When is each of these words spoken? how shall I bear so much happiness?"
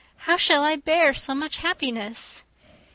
how 0.25 0.35
shall 0.35 0.63
I 0.63 0.77
bear 0.77 1.13
so 1.13 1.35
much 1.35 1.59
happiness?" 1.59 2.43